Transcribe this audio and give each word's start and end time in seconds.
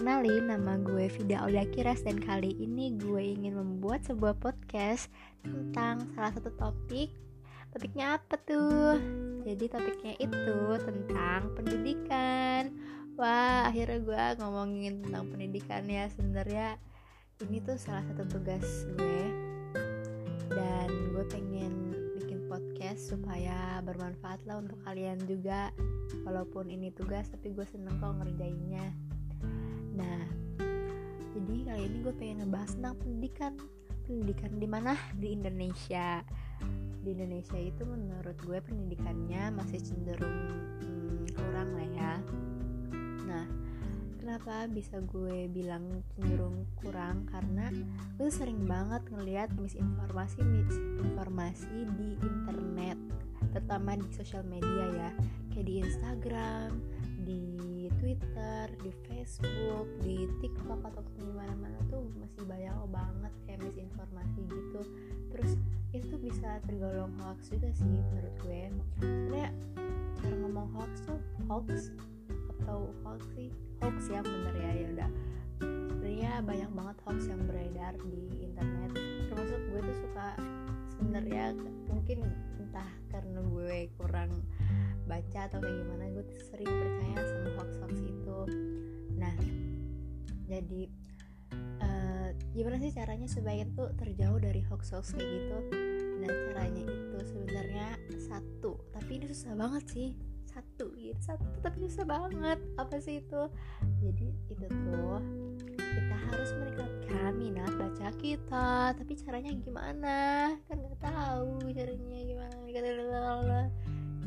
Kenalin, 0.00 0.48
nama 0.48 0.80
gue 0.80 1.12
Vida 1.12 1.44
Oldakiras 1.44 2.00
dan 2.00 2.24
kali 2.24 2.56
ini 2.56 2.96
gue 2.96 3.20
ingin 3.20 3.52
membuat 3.52 4.00
sebuah 4.08 4.32
podcast 4.40 5.12
tentang 5.44 6.08
salah 6.16 6.32
satu 6.32 6.48
topik. 6.56 7.12
Topiknya 7.68 8.16
apa 8.16 8.40
tuh? 8.40 8.96
Jadi 9.44 9.68
topiknya 9.68 10.16
itu 10.16 10.56
tentang 10.88 11.52
pendidikan. 11.52 12.72
Wah, 13.20 13.68
akhirnya 13.68 14.00
gue 14.00 14.24
ngomongin 14.40 15.04
tentang 15.04 15.28
pendidikan 15.36 15.84
ya. 15.84 16.08
Sebenarnya 16.16 16.80
ini 17.44 17.60
tuh 17.60 17.76
salah 17.76 18.00
satu 18.08 18.24
tugas 18.24 18.88
gue. 18.96 19.20
Dan 20.48 21.12
gue 21.12 21.24
pengen 21.28 21.92
bikin 22.16 22.48
podcast 22.48 23.12
supaya 23.12 23.84
bermanfaat 23.84 24.48
lah 24.48 24.64
untuk 24.64 24.80
kalian 24.80 25.20
juga. 25.28 25.68
Walaupun 26.24 26.72
ini 26.72 26.88
tugas 26.88 27.28
tapi 27.28 27.52
gue 27.52 27.68
seneng 27.68 28.00
kok 28.00 28.16
ngerjainnya 28.16 29.09
jadi 31.50 31.66
kali 31.66 31.82
ini 31.82 31.98
gue 32.06 32.14
pengen 32.14 32.46
ngebahas 32.46 32.70
tentang 32.78 32.94
pendidikan. 33.02 33.52
Pendidikan 34.06 34.52
di 34.54 34.68
mana? 34.70 34.94
Di 35.18 35.34
Indonesia. 35.34 36.22
Di 37.02 37.10
Indonesia 37.10 37.58
itu 37.58 37.82
menurut 37.82 38.38
gue 38.46 38.58
pendidikannya 38.62 39.50
masih 39.58 39.82
cenderung 39.82 40.46
hmm, 40.78 41.26
kurang 41.34 41.74
lah 41.74 41.88
ya. 41.90 42.12
Nah, 43.26 43.50
kenapa 44.22 44.70
bisa 44.70 45.02
gue 45.02 45.50
bilang 45.50 46.06
cenderung 46.14 46.70
kurang? 46.78 47.26
Karena 47.26 47.66
gue 48.14 48.30
sering 48.30 48.62
banget 48.70 49.02
ngelihat 49.10 49.50
misinformasi 49.58 50.46
misinformasi 50.46 51.82
di 51.98 52.14
internet, 52.22 52.94
terutama 53.50 53.98
di 53.98 54.06
sosial 54.14 54.46
media 54.46 54.86
ya, 54.94 55.10
kayak 55.50 55.66
di 55.66 55.74
Instagram, 55.82 56.78
di 57.26 57.42
Twitter, 58.00 58.64
di 58.80 58.90
Facebook, 59.04 59.86
di 60.00 60.24
TikTok 60.40 60.80
ataupun 60.88 61.20
di 61.20 61.34
mana-mana 61.36 61.76
tuh 61.92 62.08
masih 62.16 62.48
banyak 62.48 62.72
banget 62.88 63.32
kayak 63.44 63.60
misinformasi 63.68 64.40
gitu. 64.48 64.80
Terus 65.36 65.52
itu 65.92 66.14
bisa 66.16 66.64
tergolong 66.64 67.12
hoax 67.20 67.52
juga 67.52 67.68
sih 67.76 67.84
menurut 67.84 68.34
gue. 68.40 68.62
Sebenarnya 69.04 69.48
cara 70.16 70.34
ngomong 70.40 70.68
hoax 70.72 70.92
tuh 71.04 71.20
hoax 71.44 71.92
atau 72.56 72.88
hoax 73.04 73.20
sih 73.36 73.52
hoax 73.84 74.08
ya 74.08 74.24
bener 74.24 74.54
ya 74.56 74.70
ya 74.80 74.86
udah. 74.96 75.10
Sebenarnya 75.60 76.32
banyak 76.40 76.70
banget 76.72 76.96
hoax 77.04 77.18
yang 77.28 77.42
beredar 77.44 77.92
di 78.00 78.48
internet. 78.48 78.90
Termasuk 79.28 79.60
gue 79.68 79.80
tuh 79.84 79.96
suka 80.08 80.26
sebenarnya 80.96 81.52
mungkin 82.18 82.34
entah 82.58 82.90
karena 83.06 83.38
gue 83.38 83.78
kurang 83.94 84.42
baca 85.06 85.46
atau 85.46 85.58
kayak 85.62 85.76
gimana 85.78 86.04
gue 86.10 86.24
sering 86.42 86.66
percaya 86.66 87.18
sama 87.22 87.48
hoax-hoax 87.54 87.94
itu. 88.02 88.38
Nah 89.14 89.34
jadi 90.50 90.82
uh, 91.82 92.28
gimana 92.50 92.82
sih 92.82 92.90
caranya 92.90 93.30
supaya 93.30 93.62
itu 93.62 93.84
terjauh 93.94 94.38
dari 94.42 94.62
hoax-hoax 94.66 95.14
kayak 95.14 95.28
gitu? 95.30 95.58
Nah 96.18 96.30
caranya 96.50 96.82
itu 96.82 97.18
sebenarnya 97.30 97.88
satu 98.18 98.74
tapi 98.90 99.22
ini 99.22 99.30
susah 99.30 99.54
banget 99.54 99.84
sih. 99.94 100.10
Satu 100.50 100.90
gitu. 100.98 101.14
Satu 101.22 101.46
tapi 101.62 101.86
susah 101.86 102.06
banget. 102.10 102.58
Apa 102.74 102.98
sih 102.98 103.22
itu? 103.22 103.42
Jadi 104.02 104.34
itu 104.50 104.66
tuh 104.66 105.22
harus 106.30 106.54
meningkatkan 106.54 107.32
minat 107.34 107.72
baca 107.74 108.08
kita. 108.22 108.94
Tapi 108.94 109.12
caranya 109.18 109.50
gimana? 109.50 110.18
Kan 110.70 110.78
nggak 110.78 111.02
tahu 111.02 111.58
caranya 111.74 112.20
gimana. 112.22 112.54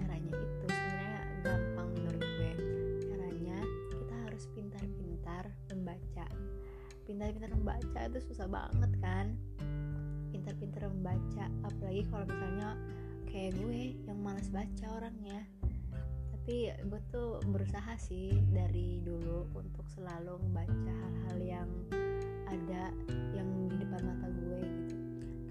Caranya 0.00 0.32
itu 0.32 0.46
sebenarnya 0.64 1.20
gampang 1.44 1.88
menurut 1.92 2.24
gue. 2.24 2.52
Caranya 3.04 3.58
kita 3.92 4.14
harus 4.24 4.44
pintar-pintar 4.56 5.44
membaca. 5.68 6.26
Pintar-pintar 7.04 7.50
membaca 7.52 8.00
itu 8.08 8.18
susah 8.32 8.48
banget 8.48 8.92
kan? 9.04 9.36
Pintar-pintar 10.32 10.88
membaca 10.88 11.44
apalagi 11.68 12.02
kalau 12.08 12.24
misalnya 12.24 12.70
kayak 13.28 13.52
gue 13.60 13.80
yang 14.08 14.18
malas 14.24 14.48
baca 14.48 14.86
orangnya. 14.96 15.44
Tapi 16.32 16.72
gue 16.72 17.00
tuh 17.12 17.44
berusaha 17.52 17.92
sih 18.00 18.32
dari 18.48 19.04
dulu 19.04 19.52
untuk 19.52 19.84
selalu 19.92 20.40
membaca 20.48 20.88
hal-hal 20.88 21.38
yang 21.38 21.68
ada 22.50 22.90
yang 23.30 23.48
di 23.70 23.76
depan 23.78 24.02
mata 24.02 24.26
gue 24.26 24.58
gitu 24.66 24.96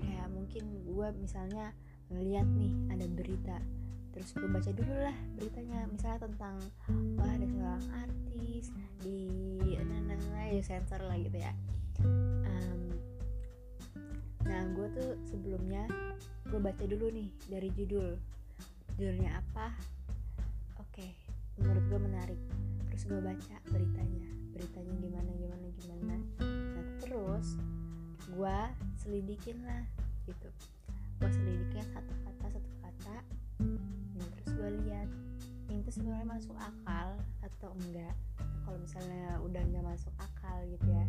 kayak 0.04 0.28
mungkin 0.36 0.64
gue 0.84 1.08
misalnya 1.24 1.72
ngeliat 2.12 2.48
nih 2.60 2.74
ada 2.92 3.06
berita 3.08 3.58
terus 4.12 4.36
gue 4.36 4.50
baca 4.52 4.72
dulu 4.76 4.96
lah 5.00 5.18
beritanya 5.40 5.88
misalnya 5.88 6.20
tentang 6.28 6.56
wah 7.16 7.32
ada 7.32 7.48
seorang 7.48 7.86
artis 8.04 8.74
di 9.00 9.20
nana 9.80 10.44
ya 10.52 10.60
sensor 10.60 11.00
lah 11.06 11.16
gitu 11.22 11.40
ya 11.40 11.54
um, 12.04 12.82
nah 14.44 14.62
gue 14.76 14.88
tuh 14.98 15.12
sebelumnya 15.30 15.88
gue 16.50 16.60
baca 16.60 16.84
dulu 16.84 17.14
nih 17.14 17.30
dari 17.48 17.70
judul 17.78 18.18
judulnya 18.98 19.40
apa 19.40 19.72
oke 20.82 21.08
menurut 21.62 21.84
gue 21.88 22.00
menarik 22.02 22.42
terus 22.92 23.06
gue 23.06 23.22
baca 23.22 23.56
beritanya 23.70 24.39
selidikin 29.10 29.58
lah 29.66 29.82
gitu. 30.30 30.50
Gue 31.18 31.30
selidikin 31.34 31.82
satu 31.90 32.14
kata 32.30 32.46
satu 32.54 32.70
kata 32.86 33.18
nah, 34.14 34.28
terus 34.38 34.50
gue 34.54 34.70
lihat 34.86 35.10
ini 35.74 35.82
tuh 35.82 35.94
sebenarnya 35.98 36.30
masuk 36.30 36.54
akal 36.54 37.18
atau 37.42 37.74
enggak. 37.82 38.14
Kalau 38.38 38.78
misalnya 38.78 39.42
udah 39.42 39.62
nggak 39.66 39.86
masuk 39.98 40.14
akal 40.22 40.62
gitu 40.70 40.86
ya 40.94 41.06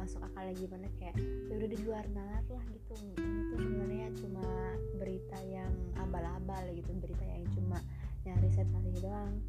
masuk 0.00 0.20
akal 0.24 0.48
gimana 0.56 0.88
kayak 0.96 1.16
ya 1.48 1.54
udah 1.60 1.68
di 1.68 1.78
luar 1.84 2.04
nalar 2.16 2.44
lah 2.48 2.64
gitu. 2.72 2.96
Ini 3.20 3.40
tuh 3.52 3.58
sebenarnya 3.60 4.08
cuma 4.24 4.48
berita 4.96 5.38
yang 5.44 5.72
abal-abal 6.00 6.64
gitu 6.72 6.88
berita 7.04 7.24
yang 7.28 7.44
cuma 7.52 7.84
nyari 8.24 8.48
sensasi 8.48 8.96
doang. 9.04 9.44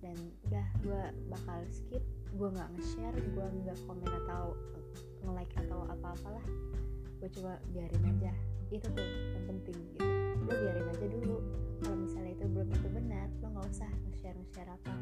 Dan 0.00 0.16
udah 0.48 0.66
gue 0.80 1.02
bakal 1.28 1.60
skip 1.68 2.00
gue 2.32 2.48
nggak 2.48 2.68
nge-share 2.80 3.16
gue 3.16 3.46
nggak 3.60 3.78
komen 3.84 4.08
atau 4.24 4.56
nge-like 5.24 5.54
atau 5.64 5.80
apa-apalah 5.88 6.44
gue 7.24 7.40
coba 7.40 7.56
biarin 7.72 8.04
aja. 8.04 8.32
Itu 8.68 8.84
tuh 8.92 9.00
yang 9.32 9.44
penting 9.48 9.76
gitu. 9.80 10.04
Lo 10.44 10.52
biarin 10.52 10.92
aja 10.92 11.06
dulu. 11.08 11.40
Kalau 11.80 11.96
misalnya 11.96 12.36
itu 12.36 12.44
belum 12.52 12.68
tentu 12.68 12.88
benar 12.92 13.26
lo 13.40 13.46
nggak 13.48 13.66
usah 13.72 13.88
nge-share 13.88 14.36
nge-share 14.36 14.68
apa. 14.68 14.94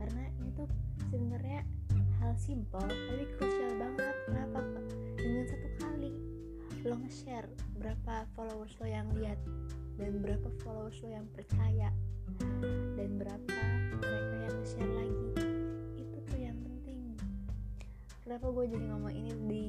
Karena 0.00 0.24
itu 0.40 0.64
sebenarnya 1.12 1.60
hal 2.24 2.32
simple 2.40 2.80
tapi 2.80 3.24
krusial 3.36 3.76
banget. 3.76 4.16
Kenapa? 4.24 4.60
Dengan 5.20 5.44
satu 5.52 5.68
kali 5.84 6.10
lo 6.88 6.96
nge-share 6.96 7.48
berapa 7.76 8.24
followers 8.32 8.72
lo 8.80 8.88
yang 8.88 9.12
lihat 9.20 9.36
dan 10.00 10.16
berapa 10.24 10.48
followers 10.64 10.96
lo 11.04 11.12
yang 11.12 11.28
percaya 11.36 11.92
dan 12.96 13.10
berapa 13.20 13.56
mereka 14.00 14.36
yang 14.48 14.56
nge-share 14.64 14.92
lagi 14.96 15.28
itu 16.00 16.16
tuh 16.24 16.40
yang 16.40 16.56
penting. 16.56 17.20
Kenapa 18.24 18.48
gue 18.48 18.64
jadi 18.64 18.84
ngomong 18.96 19.12
ini 19.12 19.32
di 19.44 19.66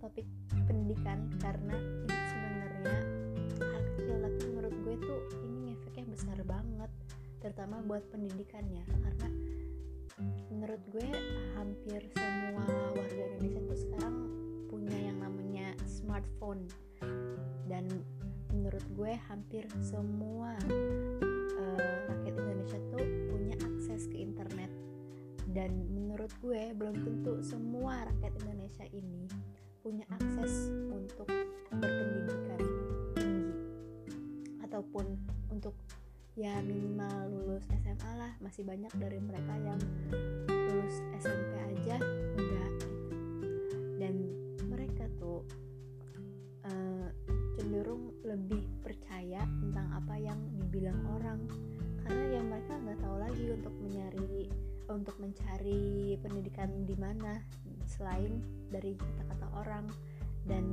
topik 0.00 0.26
pendidikan 0.66 1.28
karena 1.38 1.76
ini 1.76 2.16
sebenarnya 2.32 2.98
hal 3.60 3.80
kecil 3.94 4.16
tapi 4.24 4.40
menurut 4.48 4.74
gue 4.84 4.94
tuh 5.04 5.20
ini 5.44 5.76
efeknya 5.76 6.04
besar 6.08 6.38
banget 6.48 6.90
terutama 7.40 7.80
buat 7.88 8.04
pendidikannya. 8.12 8.84
Karena 8.84 9.28
menurut 10.52 10.82
gue 10.92 11.08
hampir 11.56 12.00
semua 12.12 12.64
warga 12.92 13.22
Indonesia 13.32 13.60
tuh 13.64 13.78
sekarang 13.80 14.16
punya 14.68 14.98
yang 15.10 15.18
namanya 15.24 15.72
smartphone. 15.88 16.68
Dan 17.66 17.88
menurut 18.52 18.84
gue 18.92 19.12
hampir 19.32 19.64
semua 19.80 20.52
uh, 21.56 21.96
rakyat 22.12 22.34
Indonesia 22.36 22.78
tuh 22.92 23.04
punya 23.32 23.56
akses 23.64 24.04
ke 24.12 24.20
internet. 24.20 24.68
Dan 25.50 25.88
menurut 25.90 26.30
gue 26.44 26.76
belum 26.76 26.94
tentu 27.02 27.40
semua 27.42 28.06
rakyat 28.06 28.36
Indonesia 28.44 28.86
ini 28.92 29.26
punya 29.80 30.04
akses 30.12 30.68
untuk 30.92 31.24
berpendidikan 31.72 32.60
tinggi. 33.16 33.54
Ataupun 34.60 35.16
untuk 35.48 35.72
ya 36.36 36.60
minimal 36.60 37.32
lulus 37.32 37.64
SMA 37.80 38.12
lah 38.16 38.32
masih 38.44 38.62
banyak 38.64 38.92
dari 39.00 39.18
mereka 39.18 39.54
yang 39.56 39.80
lulus 40.48 41.00
SMP 41.16 41.52
aja 41.56 41.96
enggak 42.36 42.72
gitu. 42.76 42.88
Dan 43.96 44.14
mereka 44.68 45.08
tuh 45.16 45.44
uh, 46.68 47.08
cenderung 47.56 48.12
lebih 48.24 48.68
percaya 48.84 49.44
tentang 49.64 49.88
apa 49.96 50.14
yang 50.20 50.40
dibilang 50.60 51.00
orang. 51.16 51.40
Karena 52.04 52.36
yang 52.36 52.46
mereka 52.52 52.76
nggak 52.76 53.00
tahu 53.00 53.16
lagi 53.16 53.44
untuk 53.48 53.74
mencari 53.80 54.44
untuk 54.90 55.16
mencari 55.22 56.18
pendidikan 56.18 56.82
di 56.82 56.96
mana 56.98 57.38
selain 57.86 58.42
dari 58.68 58.96
kata-kata 58.96 59.46
orang 59.60 59.86
dan 60.48 60.64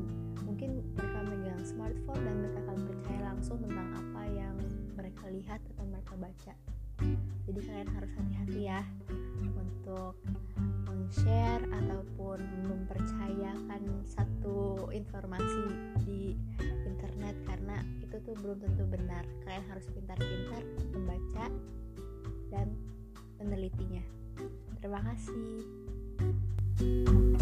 mungkin 0.48 0.80
mereka 0.95 1.19
megang 1.27 1.62
smartphone 1.68 2.24
dan 2.24 2.36
mereka 2.39 2.59
akan 2.68 2.80
percaya 2.88 3.21
langsung 3.27 3.57
tentang 3.59 3.89
apa 3.94 4.24
yang 4.31 4.56
mereka 4.95 5.25
lihat 5.27 5.59
atau 5.75 5.83
mereka 5.86 6.13
baca 6.15 6.54
jadi 7.45 7.59
kalian 7.62 7.89
harus 7.94 8.12
hati-hati 8.18 8.62
ya 8.68 8.81
untuk 9.56 10.18
share 11.07 11.63
ataupun 11.71 12.44
mempercayakan 12.68 14.03
satu 14.03 14.92
informasi 14.92 15.63
di 16.03 16.36
internet 16.83 17.36
karena 17.48 17.80
itu 18.03 18.19
tuh 18.27 18.36
belum 18.44 18.60
tentu 18.60 18.83
benar. 18.92 19.24
Kalian 19.48 19.65
harus 19.71 19.88
pintar-pintar 19.95 20.63
membaca 20.92 21.45
dan 22.51 22.68
menelitinya. 23.39 24.03
Terima 24.83 25.00
kasih. 25.07 25.87
Thank 26.79 27.09
you. 27.09 27.37